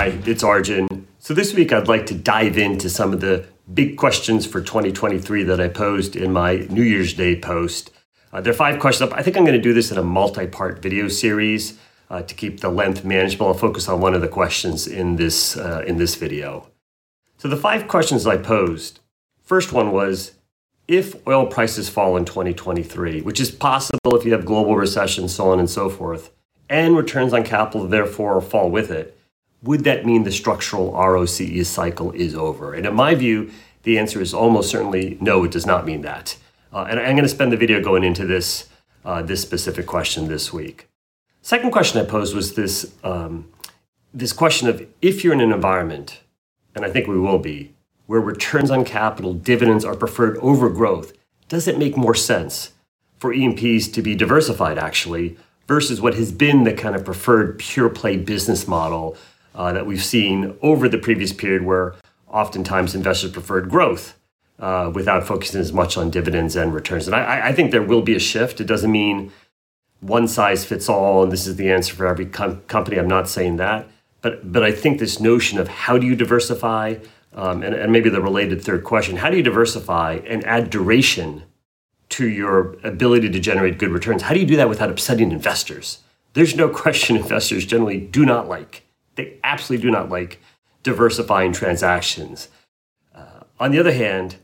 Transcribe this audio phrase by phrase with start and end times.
[0.00, 1.06] Hi, it's Arjun.
[1.18, 5.42] So this week I'd like to dive into some of the big questions for 2023
[5.42, 7.90] that I posed in my New Year's Day post.
[8.32, 9.18] Uh, there are five questions up.
[9.18, 12.60] I think I'm going to do this in a multi-part video series uh, to keep
[12.60, 13.48] the length manageable.
[13.48, 16.68] I'll focus on one of the questions in this uh, in this video.
[17.36, 19.00] So the five questions I posed.
[19.42, 20.32] First one was
[20.88, 25.50] if oil prices fall in 2023, which is possible if you have global recession, so
[25.50, 26.30] on and so forth,
[26.70, 29.19] and returns on capital therefore fall with it,
[29.62, 32.74] would that mean the structural ROCE cycle is over?
[32.74, 33.50] And in my view,
[33.82, 36.36] the answer is almost certainly no, it does not mean that.
[36.72, 38.68] Uh, and I'm going to spend the video going into this,
[39.04, 40.88] uh, this specific question this week.
[41.42, 43.50] Second question I posed was this, um,
[44.12, 46.20] this question of if you're in an environment,
[46.74, 47.74] and I think we will be,
[48.06, 51.12] where returns on capital, dividends are preferred over growth,
[51.48, 52.72] does it make more sense
[53.18, 55.36] for E&Ps to be diversified actually
[55.66, 59.16] versus what has been the kind of preferred pure play business model
[59.54, 61.94] uh, that we've seen over the previous period where
[62.28, 64.18] oftentimes investors preferred growth
[64.58, 67.06] uh, without focusing as much on dividends and returns.
[67.06, 68.60] And I, I, think there will be a shift.
[68.60, 69.32] It doesn't mean
[70.00, 72.98] one size fits all and this is the answer for every com- company.
[72.98, 73.88] I'm not saying that.
[74.22, 76.96] But, but I think this notion of how do you diversify,
[77.32, 81.44] um, and, and maybe the related third question, how do you diversify and add duration
[82.10, 84.22] to your ability to generate good returns?
[84.22, 86.00] How do you do that without upsetting investors?
[86.34, 88.84] There's no question investors generally do not like
[89.20, 90.40] they absolutely do not like
[90.82, 92.48] diversifying transactions.
[93.14, 94.36] Uh, on the other hand,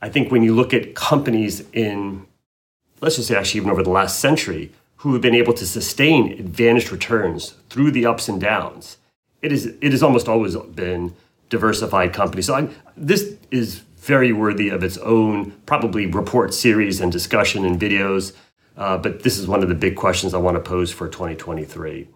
[0.00, 2.26] I think when you look at companies in,
[3.00, 6.32] let's just say actually even over the last century, who have been able to sustain
[6.32, 8.96] advantaged returns through the ups and downs,
[9.42, 11.14] it is it has almost always been
[11.50, 12.46] diversified companies.
[12.46, 17.78] So I'm, this is very worthy of its own probably report series and discussion and
[17.78, 18.32] videos.
[18.76, 22.08] Uh, but this is one of the big questions I want to pose for 2023.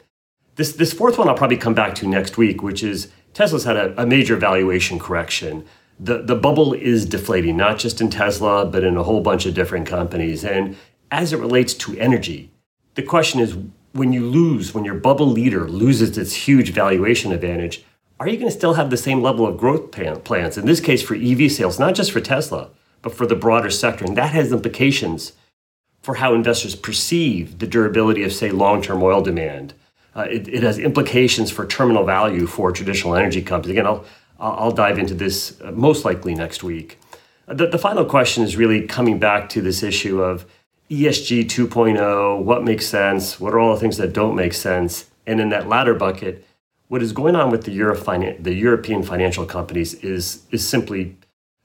[0.59, 3.77] This, this fourth one I'll probably come back to next week, which is Tesla's had
[3.77, 5.65] a, a major valuation correction.
[6.01, 9.55] The, the bubble is deflating, not just in Tesla, but in a whole bunch of
[9.55, 10.45] different companies.
[10.45, 10.77] And
[11.13, 12.51] as it relates to energy,
[12.97, 13.57] the question is
[13.93, 17.85] when you lose, when your bubble leader loses its huge valuation advantage,
[18.19, 20.59] are you going to still have the same level of growth plans?
[20.59, 24.05] In this case, for EV sales, not just for Tesla, but for the broader sector.
[24.05, 25.35] And that has implications
[26.03, 29.75] for how investors perceive the durability of, say, long term oil demand
[30.17, 33.73] uh, it, it, has implications for terminal value for traditional energy companies.
[33.73, 34.05] Again, I'll,
[34.39, 36.99] I'll dive into this uh, most likely next week.
[37.47, 40.45] The, the final question is really coming back to this issue of
[40.91, 45.41] ESG 2.0, what makes sense, what are all the things that don't make sense, and
[45.41, 46.45] in that latter bucket,
[46.89, 47.95] what is going on with the, Euro
[48.41, 51.17] the European financial companies is, is simply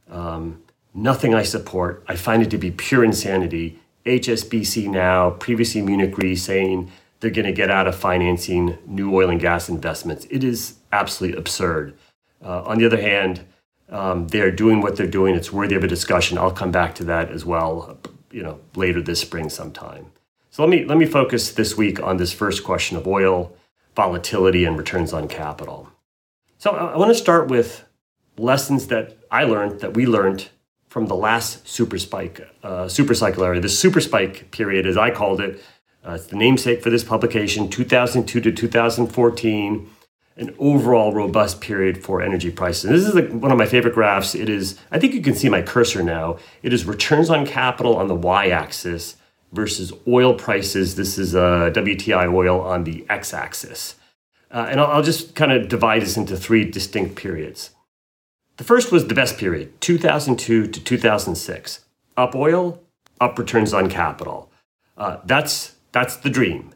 [0.10, 0.62] um,
[0.94, 2.04] nothing I support.
[2.08, 3.80] I find it to be pure insanity.
[4.06, 6.92] HSBC now, previously Munich Re, saying
[7.24, 10.28] they're going to get out of financing new oil and gas investments.
[10.30, 11.98] It is absolutely absurd.
[12.44, 13.46] Uh, on the other hand,
[13.88, 15.34] um, they're doing what they're doing.
[15.34, 16.38] It's worthy of a discussion.
[16.38, 17.98] I'll come back to that as well,
[18.30, 20.08] you know, later this spring sometime.
[20.50, 23.56] So let me let me focus this week on this first question of oil
[23.96, 25.90] volatility and returns on capital.
[26.58, 27.86] So I, want to start with
[28.38, 30.50] lessons that I learned that we learned
[30.90, 33.62] from the last super spike, uh, super cycle area.
[33.62, 35.62] The super spike period, as I called it,
[36.06, 39.90] uh, it's the namesake for this publication, 2002 to 2014,
[40.36, 42.86] an overall robust period for energy prices.
[42.86, 44.36] And this is like one of my favorite graphs.
[44.36, 46.38] It is, I think you can see my cursor now.
[46.62, 49.16] It is returns on capital on the y axis
[49.54, 50.96] versus oil prices.
[50.96, 53.96] This is uh, WTI oil on the x axis.
[54.52, 57.72] Uh, and I'll, I'll just kind of divide this into three distinct periods.
[58.58, 61.86] The first was the best period, 2002 to 2006.
[62.18, 62.82] Up oil,
[63.20, 64.52] up returns on capital.
[64.96, 66.72] Uh, that's that's the dream.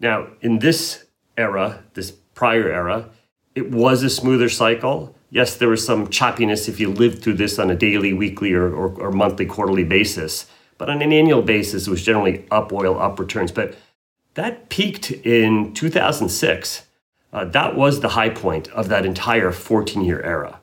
[0.00, 1.04] Now, in this
[1.36, 3.10] era, this prior era,
[3.54, 5.14] it was a smoother cycle.
[5.28, 8.72] Yes, there was some choppiness if you lived through this on a daily, weekly, or,
[8.72, 10.46] or, or monthly, quarterly basis.
[10.78, 13.52] But on an annual basis, it was generally up oil, up returns.
[13.52, 13.76] But
[14.34, 16.86] that peaked in 2006.
[17.32, 20.60] Uh, that was the high point of that entire 14 year era.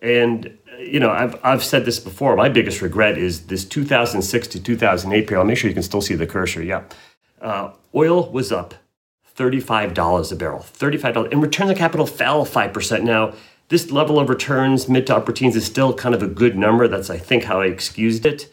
[0.00, 2.34] And, you know, I've, I've said this before.
[2.34, 5.40] My biggest regret is this 2006 to 2008 period.
[5.40, 6.62] I'll make sure you can still see the cursor.
[6.62, 6.82] Yeah.
[7.42, 8.74] Uh, oil was up
[9.36, 11.32] $35 a barrel, $35.
[11.32, 13.02] And returns on capital fell 5%.
[13.02, 13.34] Now,
[13.68, 16.86] this level of returns, mid to upper teens, is still kind of a good number.
[16.86, 18.52] That's, I think, how I excused it.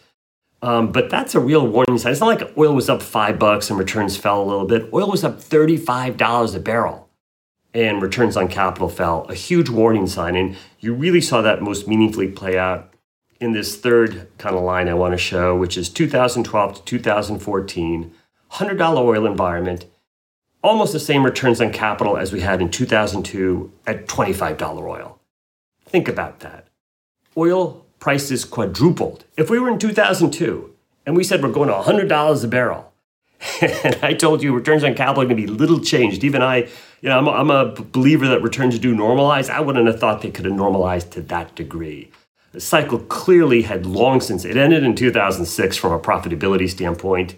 [0.62, 2.12] Um, but that's a real warning sign.
[2.12, 4.90] It's not like oil was up five bucks and returns fell a little bit.
[4.94, 7.10] Oil was up $35 a barrel
[7.74, 9.26] and returns on capital fell.
[9.30, 10.36] A huge warning sign.
[10.36, 12.94] And you really saw that most meaningfully play out
[13.40, 18.14] in this third kind of line I want to show, which is 2012 to 2014
[18.54, 19.86] $100 oil environment,
[20.64, 25.20] almost the same returns on capital as we had in 2002 at $25 oil.
[25.86, 26.68] Think about that.
[27.38, 29.26] Oil prices quadrupled.
[29.38, 30.74] If we were in 2002
[31.06, 32.94] and we said we're going to $100 a barrel,
[33.62, 36.24] and I told you returns on capital are going to be little changed.
[36.24, 36.68] Even I,
[37.02, 39.50] you know, I'm a, I'm a believer that returns do normalize.
[39.50, 42.12] I wouldn't have thought they could have normalized to that degree.
[42.52, 47.36] The cycle clearly had long since it ended in 2006 from a profitability standpoint.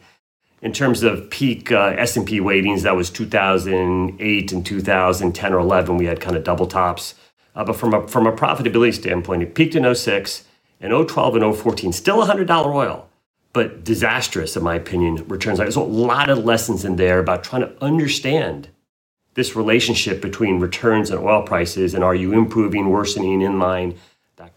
[0.62, 5.98] In terms of peak uh, S&P weightings, that was 2008 and 2010 or 11.
[5.98, 7.16] We had kind of double tops.
[7.56, 10.46] Uh, but from a, from a profitability standpoint, it peaked in 06
[10.80, 13.10] and 012 and 014, still $100 oil,
[13.54, 15.58] but disastrous, in my opinion, returns.
[15.58, 18.70] There's a lot of lessons in there about trying to understand
[19.34, 23.98] this relationship between returns and oil prices and are you improving, worsening, in line.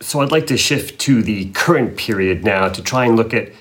[0.00, 3.52] So I'd like to shift to the current period now to try and look at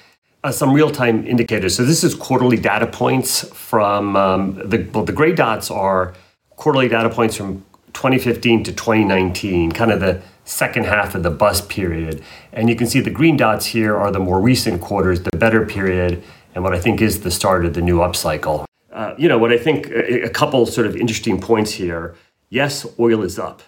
[0.43, 1.75] uh, some real-time indicators.
[1.75, 6.13] So this is quarterly data points from um, the well, the gray dots are
[6.55, 11.69] quarterly data points from 2015 to 2019, kind of the second half of the bust
[11.69, 12.21] period.
[12.51, 15.65] And you can see the green dots here are the more recent quarters, the better
[15.65, 16.21] period,
[16.53, 18.65] and what I think is the start of the new upcycle.
[18.91, 22.15] Uh, you know, what I think a, a couple sort of interesting points here.
[22.49, 23.63] Yes, oil is up,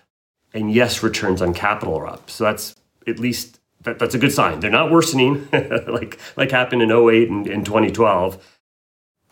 [0.53, 2.29] and yes, returns on capital are up.
[2.29, 2.75] So that's
[3.07, 4.59] at least that, that's a good sign.
[4.59, 5.47] They're not worsening
[5.87, 8.43] like like happened in 08 and in 2012.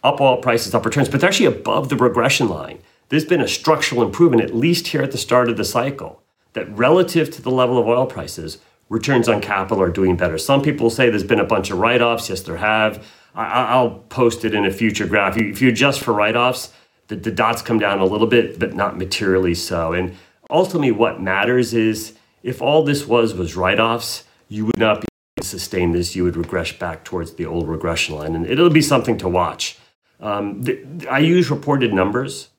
[0.04, 2.80] Up all prices, up returns, but they're actually above the regression line.
[3.10, 6.24] There's been a structural improvement, at least here at the start of the cycle,
[6.54, 8.58] that relative to the level of oil prices,
[8.90, 10.38] returns on capital are doing better.
[10.38, 12.30] Some people say there's been a bunch of write offs.
[12.30, 13.06] Yes, there have.
[13.36, 15.38] I, will post it in a future graph.
[15.38, 16.72] If you adjust for write offs,
[17.08, 19.94] the, the dots come down a little bit, but not materially so.
[19.94, 20.16] And
[20.50, 22.14] ultimately, what matters is
[22.44, 26.16] if all this was was write offs, you would not be able to sustain this.
[26.16, 29.78] You would regress back towards the old regression line, and it'll be something to watch.
[30.20, 30.64] Um,
[31.10, 32.50] I use reported numbers.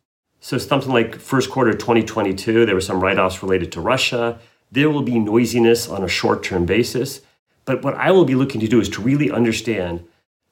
[0.40, 4.38] So something like first quarter 2022, there were some write-offs related to Russia.
[4.70, 7.22] There will be noisiness on a short-term basis.
[7.64, 10.04] But what I will be looking to do is to really understand.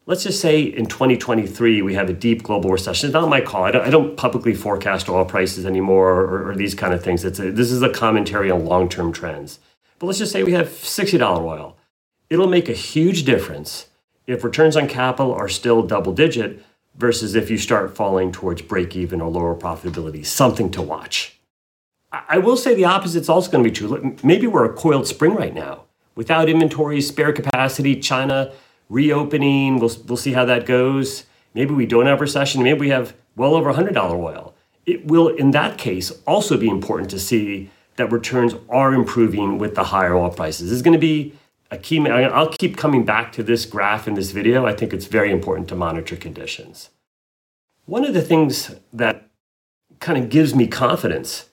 [0.07, 3.09] Let's just say in 2023 we have a deep global recession.
[3.09, 3.65] It's not my call.
[3.65, 7.25] I don't, I don't publicly forecast oil prices anymore or, or these kind of things.
[7.25, 9.59] It's a, this is a commentary on long-term trends.
[10.03, 11.77] But let's just say we have $60 oil.
[12.29, 13.87] It'll make a huge difference
[14.27, 16.61] if returns on capital are still double digit
[16.97, 20.27] versus if you start falling towards break even or lower profitability.
[20.27, 21.39] Something to watch.
[22.11, 24.17] I will say the opposite is also going to be true.
[24.25, 25.85] Maybe we're a coiled spring right now
[26.17, 28.53] without inventory, spare capacity, China
[28.89, 29.79] reopening.
[29.79, 31.27] We'll, we'll see how that goes.
[31.55, 32.65] Maybe we don't have recession.
[32.65, 34.53] Maybe we have well over $100 oil.
[34.85, 39.75] It will, in that case, also be important to see that returns are improving with
[39.75, 40.71] the higher oil prices.
[40.71, 41.35] This is going to be
[41.71, 42.07] a key.
[42.09, 44.67] I'll keep coming back to this graph in this video.
[44.67, 46.91] I think it's very important to monitor conditions.
[47.87, 49.29] One of the things that
[50.01, 51.49] kind of gives me confidence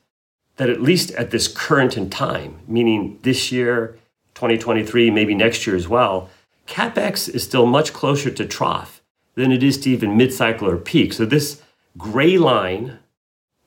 [0.58, 3.98] that at least at this current in time, meaning this year,
[4.36, 6.30] 2023, maybe next year as well,
[6.68, 9.02] capex is still much closer to trough
[9.36, 11.14] than it is to even mid-cycle or peak.
[11.14, 11.62] So this
[11.98, 13.00] gray line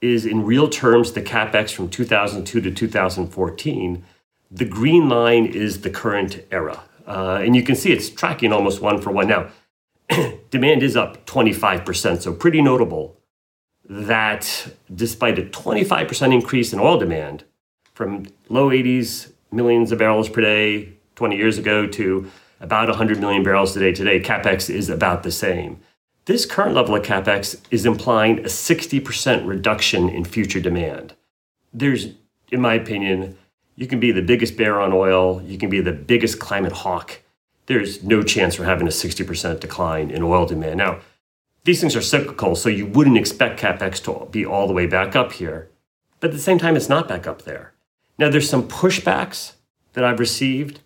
[0.02, 4.04] is in real terms the capex from 2002 to 2014.
[4.50, 6.82] The green line is the current era.
[7.06, 9.28] Uh, and you can see it's tracking almost one for one.
[9.28, 9.48] Now,
[10.50, 13.16] demand is up 25%, so pretty notable
[13.88, 17.44] that despite a 25% increase in oil demand
[17.94, 23.42] from low 80s millions of barrels per day 20 years ago to about 100 million
[23.42, 25.80] barrels a day today, capex is about the same.
[26.24, 31.14] This current level of capex is implying a 60% reduction in future demand.
[31.74, 32.10] There's,
[32.52, 33.36] in my opinion,
[33.74, 37.20] you can be the biggest bear on oil, you can be the biggest climate hawk.
[37.66, 40.76] There's no chance for having a 60% decline in oil demand.
[40.76, 41.00] Now,
[41.64, 45.16] these things are cyclical, so you wouldn't expect capex to be all the way back
[45.16, 45.70] up here.
[46.20, 47.72] But at the same time, it's not back up there.
[48.16, 49.54] Now, there's some pushbacks
[49.94, 50.80] that I've received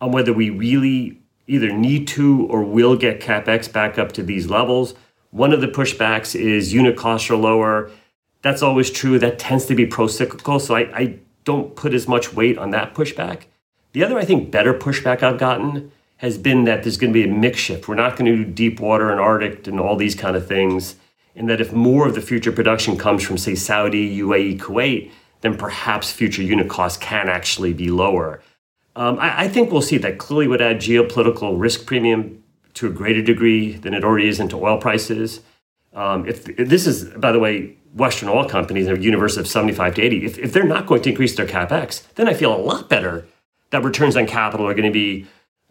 [0.00, 1.19] on whether we really
[1.50, 4.94] either need to or will get capex back up to these levels.
[5.30, 7.90] One of the pushbacks is unit costs are lower.
[8.42, 9.18] That's always true.
[9.18, 10.60] That tends to be pro cyclical.
[10.60, 13.42] So I, I don't put as much weight on that pushback.
[13.92, 17.28] The other, I think, better pushback I've gotten has been that there's going to be
[17.28, 17.88] a mix shift.
[17.88, 20.96] We're not going to do deep water and Arctic and all these kind of things.
[21.34, 25.56] And that if more of the future production comes from, say, Saudi, UAE, Kuwait, then
[25.56, 28.40] perhaps future unit costs can actually be lower.
[28.96, 32.42] Um, I, I, think we'll see that clearly would add geopolitical risk premium
[32.74, 35.40] to a greater degree than it already is into oil prices.
[35.92, 39.46] Um, if, if, this is, by the way, Western oil companies in a universe of
[39.46, 42.54] 75 to 80, if, if they're not going to increase their capex, then I feel
[42.54, 43.26] a lot better
[43.70, 45.26] that returns on capital are going to be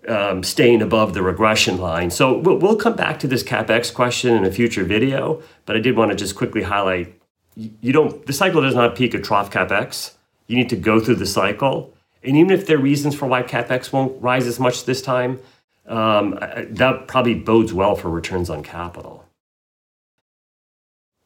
[0.08, 2.10] um, staying above the regression line.
[2.10, 5.80] So we'll, we'll come back to this capex question in a future video, but I
[5.80, 7.16] did want to just quickly highlight
[7.56, 10.14] you don't the cycle does not peak at trough capex.
[10.48, 13.44] You need to go through the cycle, and even if there are reasons for why
[13.44, 15.40] capex won't rise as much this time,
[15.88, 16.38] um,
[16.70, 19.26] that probably bodes well for returns on capital.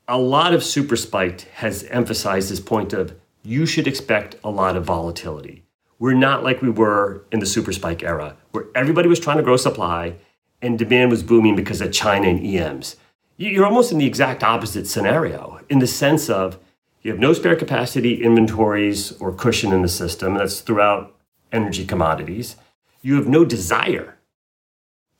[0.07, 4.75] A lot of super spiked has emphasized this point of you should expect a lot
[4.75, 5.63] of volatility.
[5.99, 9.43] We're not like we were in the super spike era, where everybody was trying to
[9.43, 10.15] grow supply
[10.61, 12.95] and demand was booming because of China and EMs.
[13.37, 16.59] You're almost in the exact opposite scenario in the sense of
[17.03, 20.35] you have no spare capacity, inventories, or cushion in the system.
[20.35, 21.15] That's throughout
[21.51, 22.55] energy commodities.
[23.01, 24.17] You have no desire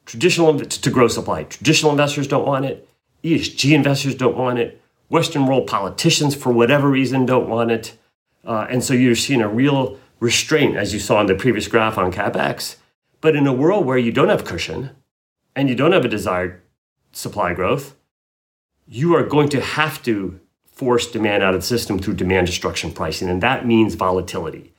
[0.05, 1.43] traditional to grow supply.
[1.43, 2.89] Traditional investors don't want it.
[3.23, 4.81] ESG investors don't want it.
[5.09, 7.97] Western world politicians, for whatever reason, don't want it.
[8.45, 11.97] Uh, and so you're seeing a real restraint, as you saw in the previous graph
[11.97, 12.77] on CapEx.
[13.21, 14.91] But in a world where you don't have cushion
[15.55, 16.61] and you don't have a desired
[17.11, 17.95] supply growth,
[18.87, 20.39] you are going to have to
[20.73, 23.29] force demand out of the system through demand destruction pricing.
[23.29, 24.73] And that means volatility.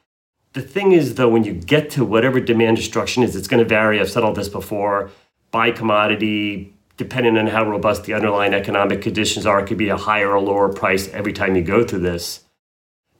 [0.52, 3.68] The thing is, though, when you get to whatever demand destruction is, it's going to
[3.68, 4.00] vary.
[4.00, 5.10] I've said all this before
[5.50, 9.96] by commodity, depending on how robust the underlying economic conditions are, it could be a
[9.96, 12.44] higher or lower price every time you go through this.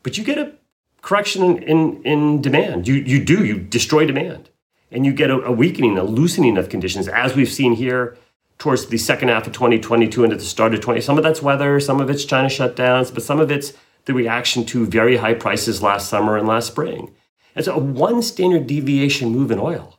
[0.03, 0.53] But you get a
[1.01, 2.89] correction in, in, in demand.
[2.89, 4.51] You, you do, you destroy demand.
[4.91, 8.17] And you get a, a weakening, a loosening of conditions, as we've seen here
[8.59, 11.01] towards the second half of 2022 and at the start of 20.
[11.01, 13.73] Some of that's weather, some of it's China shutdowns, but some of it's
[14.05, 17.13] the reaction to very high prices last summer and last spring.
[17.61, 19.99] So a one standard deviation move in oil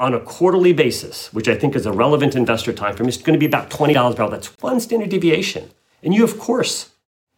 [0.00, 3.38] on a quarterly basis, which I think is a relevant investor time frame, is going
[3.38, 4.30] to be about $20 a barrel.
[4.30, 5.70] That's one standard deviation.
[6.02, 6.90] And you, of course,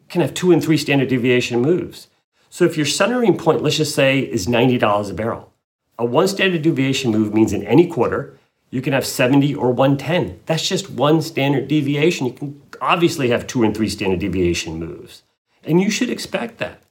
[0.09, 2.09] can have two and three standard deviation moves.
[2.49, 5.53] So if your centering point, let's just say, is $90 a barrel,
[5.99, 8.39] a one standard deviation move means in any quarter,
[8.71, 10.41] you can have 70 or 110.
[10.47, 12.27] That's just one standard deviation.
[12.27, 15.23] You can obviously have two and three standard deviation moves.
[15.65, 16.83] And you should expect that.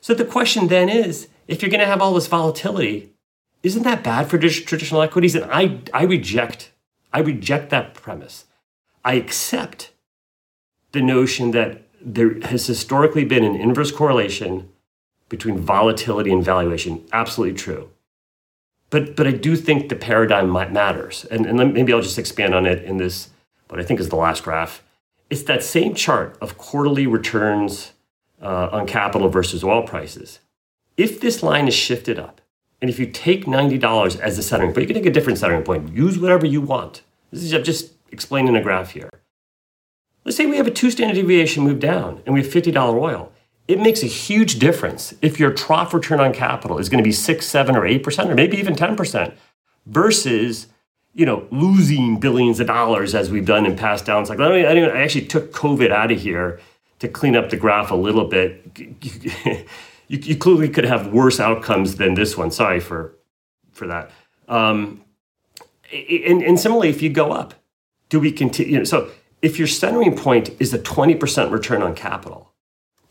[0.00, 3.12] So the question then is if you're going to have all this volatility,
[3.62, 5.34] isn't that bad for traditional equities?
[5.34, 6.72] And I, I reject,
[7.12, 8.46] I reject that premise.
[9.04, 9.92] I accept
[10.92, 14.68] the notion that there has historically been an inverse correlation
[15.28, 17.06] between volatility and valuation.
[17.12, 17.91] Absolutely true.
[18.92, 21.24] But, but I do think the paradigm matters.
[21.30, 23.30] And, and maybe I'll just expand on it in this,
[23.68, 24.82] what I think is the last graph.
[25.30, 27.92] It's that same chart of quarterly returns
[28.42, 30.40] uh, on capital versus oil prices.
[30.98, 32.42] If this line is shifted up,
[32.82, 35.62] and if you take $90 as the centering point, you can take a different centering
[35.62, 35.90] point.
[35.94, 37.00] Use whatever you want.
[37.30, 39.08] This is I'm just explaining a graph here.
[40.26, 43.31] Let's say we have a two standard deviation move down and we have $50 oil.
[43.68, 47.12] It makes a huge difference if your trough return on capital is going to be
[47.12, 49.34] six, seven, or eight percent, or maybe even 10%,
[49.86, 50.66] versus
[51.14, 54.48] you know, losing billions of dollars as we've done in past down cycles.
[54.48, 56.58] I, mean, I actually took COVID out of here
[57.00, 59.66] to clean up the graph a little bit, you,
[60.08, 62.50] you, clearly could have worse outcomes than this one.
[62.52, 63.16] Sorry for
[63.72, 64.10] for that.
[64.46, 65.02] Um,
[65.92, 67.54] and, and similarly, if you go up,
[68.08, 68.74] do we continue?
[68.74, 69.10] You know, so
[69.42, 72.51] if your centering point is a 20% return on capital,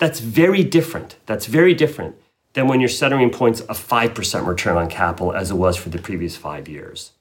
[0.02, 1.18] that's very different.
[1.28, 2.16] That's very different
[2.54, 6.00] than when your centering point's a 5% return on capital as it was for the
[6.00, 7.12] previous five years.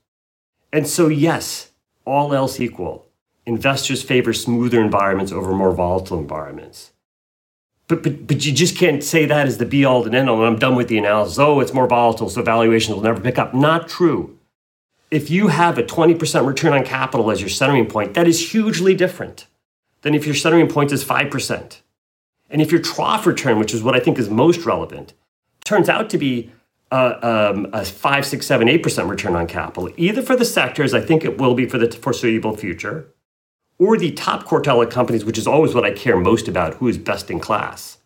[0.72, 1.72] And so, yes,
[2.06, 3.04] all else equal,
[3.44, 6.92] investors favor smoother environments over more volatile environments.
[7.86, 10.38] But, but, but you just can't say that as the be all and end all.
[10.38, 11.38] And I'm done with the analysis.
[11.38, 13.52] Oh, it's more volatile, so valuations will never pick up.
[13.52, 14.38] Not true.
[15.10, 18.94] If you have a 20% return on capital as your centering point, that is hugely
[18.94, 19.46] different
[20.00, 21.80] than if your centering point is 5%.
[22.50, 25.14] And if your trough return, which is what I think is most relevant,
[25.64, 26.50] turns out to be
[26.90, 31.00] uh, um, a 5, 6, 7, 8% return on capital, either for the sectors, I
[31.00, 33.08] think it will be for the foreseeable future,
[33.78, 36.88] or the top quartile of companies, which is always what I care most about, who
[36.88, 37.98] is best in class.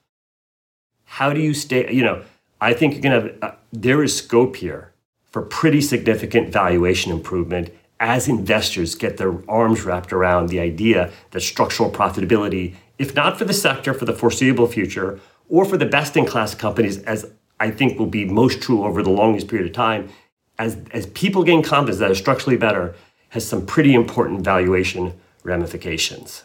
[1.04, 1.92] How do you stay?
[1.92, 2.22] You know,
[2.60, 4.92] I think you're going to have, uh, there is scope here
[5.24, 7.70] for pretty significant valuation improvement
[8.04, 13.46] as investors get their arms wrapped around the idea that structural profitability, if not for
[13.46, 15.18] the sector for the foreseeable future,
[15.48, 19.02] or for the best in class companies, as I think will be most true over
[19.02, 20.10] the longest period of time,
[20.58, 22.94] as, as people gain confidence that are structurally better,
[23.30, 26.44] has some pretty important valuation ramifications.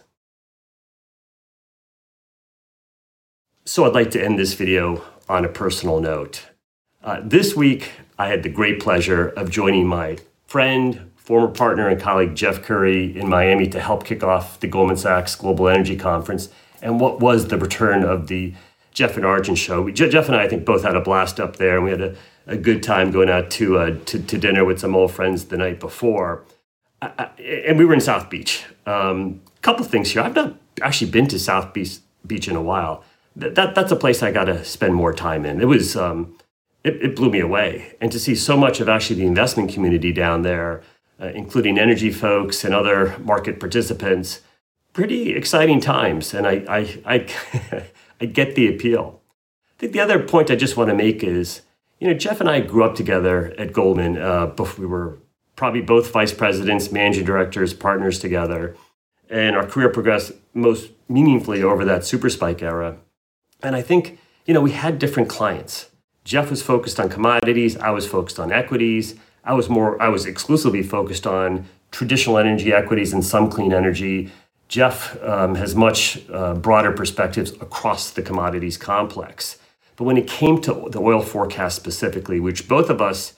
[3.65, 6.47] So I'd like to end this video on a personal note.
[7.03, 12.01] Uh, this week, I had the great pleasure of joining my friend, former partner, and
[12.01, 16.49] colleague Jeff Currie in Miami to help kick off the Goldman Sachs Global Energy Conference
[16.81, 18.55] and what was the return of the
[18.93, 19.83] Jeff and Arjun show.
[19.83, 22.01] We, Jeff and I, I think, both had a blast up there, and we had
[22.01, 22.15] a,
[22.47, 25.57] a good time going out to, uh, to, to dinner with some old friends the
[25.57, 26.45] night before.
[26.99, 28.65] I, I, and we were in South Beach.
[28.87, 30.23] A um, couple things here.
[30.23, 33.03] I've not actually been to South Beach, Beach in a while.
[33.35, 35.61] That, that that's a place I got to spend more time in.
[35.61, 36.35] It was um,
[36.83, 40.11] it, it, blew me away, and to see so much of actually the investment community
[40.11, 40.81] down there,
[41.21, 44.41] uh, including energy folks and other market participants,
[44.93, 46.33] pretty exciting times.
[46.33, 47.85] And I I I,
[48.21, 49.21] I get the appeal.
[49.67, 51.61] I think the other point I just want to make is,
[51.99, 54.17] you know, Jeff and I grew up together at Goldman.
[54.17, 55.19] Uh, we were
[55.55, 58.75] probably both vice presidents, managing directors, partners together.
[59.29, 62.97] And our career progressed most meaningfully over that super spike era.
[63.61, 65.89] And I think, you know, we had different clients.
[66.23, 69.15] Jeff was focused on commodities, I was focused on equities.
[69.49, 74.29] I was more I was exclusively focused on traditional energy equities and some clean energy.
[74.67, 79.57] Jeff um, has much uh, broader perspectives across the commodities complex.
[79.95, 83.33] But when it came to the oil forecast specifically, which both of us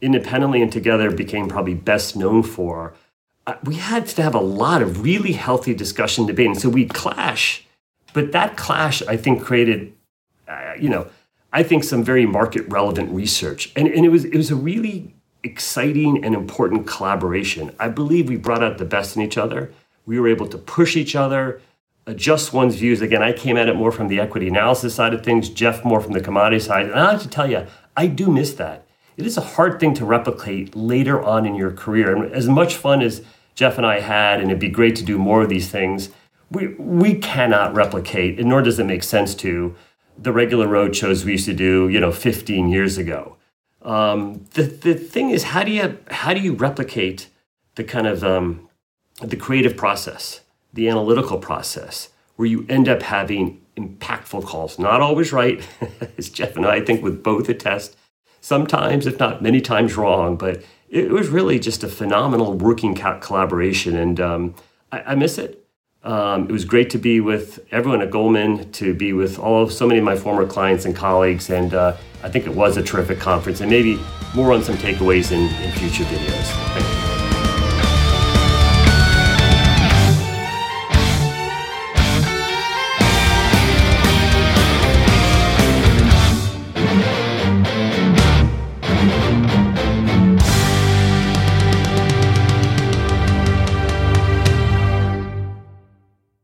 [0.00, 2.94] independently and together became probably best known for,
[3.48, 6.46] uh, we had to have a lot of really healthy discussion, debate.
[6.46, 7.66] And so we clash,
[8.12, 9.92] but that clash, I think, created,
[10.46, 11.08] uh, you know,
[11.52, 13.72] I think some very market relevant research.
[13.74, 15.16] And, and it, was, it was a really
[15.48, 17.74] exciting and important collaboration.
[17.78, 19.72] I believe we brought out the best in each other.
[20.06, 21.60] We were able to push each other,
[22.06, 23.00] adjust one's views.
[23.00, 26.00] Again, I came at it more from the equity analysis side of things, Jeff more
[26.00, 26.86] from the commodity side.
[26.86, 28.88] And I have to tell you, I do miss that
[29.18, 32.14] it is a hard thing to replicate later on in your career.
[32.14, 33.22] And as much fun as
[33.56, 36.10] Jeff and I had, and it'd be great to do more of these things,
[36.50, 39.74] we, we cannot replicate, and nor does it make sense to,
[40.16, 43.36] the regular road shows we used to do, you know, 15 years ago.
[43.82, 47.28] Um, the, the thing is, how do you how do you replicate
[47.76, 48.68] the kind of um,
[49.22, 50.40] the creative process,
[50.72, 54.78] the analytical process, where you end up having impactful calls?
[54.78, 55.66] Not always right,
[56.18, 57.96] as Jeff and I think with both attest
[58.40, 60.36] sometimes, if not many times, wrong.
[60.36, 64.54] But it was really just a phenomenal working collaboration, and um,
[64.90, 65.67] I, I, miss it.
[66.04, 69.72] Um, it was great to be with everyone at Goldman, to be with all of
[69.72, 72.82] so many of my former clients and colleagues, and uh, I think it was a
[72.82, 73.98] terrific conference, and maybe
[74.34, 77.07] more on some takeaways in, in future videos.